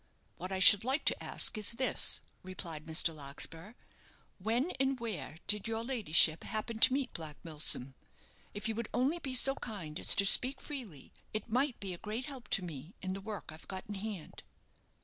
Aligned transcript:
"What 0.37 0.51
I 0.51 0.57
should 0.57 0.83
like 0.83 1.05
to 1.05 1.23
ask 1.23 1.59
is 1.59 1.73
this," 1.73 2.21
replied 2.41 2.85
Mr. 2.85 3.13
Larkspur, 3.13 3.73
"when 4.39 4.71
and 4.79 4.99
where 4.99 5.37
did 5.45 5.67
your 5.67 5.83
ladyship 5.83 6.43
happen 6.43 6.79
to 6.79 6.93
meet 6.93 7.13
Black 7.13 7.37
Milsom? 7.45 7.93
If 8.55 8.67
you 8.67 8.73
would 8.73 8.89
only 8.95 9.19
be 9.19 9.35
so 9.35 9.53
kind 9.53 9.99
as 9.99 10.15
to 10.15 10.25
speak 10.25 10.59
freely, 10.59 11.13
it 11.35 11.51
might 11.51 11.79
be 11.79 11.93
a 11.93 11.99
great 11.99 12.25
help 12.25 12.47
to 12.47 12.63
me 12.63 12.95
in 13.03 13.13
the 13.13 13.21
work 13.21 13.51
I've 13.51 13.67
got 13.67 13.83
in 13.87 13.93
hand." 13.93 14.41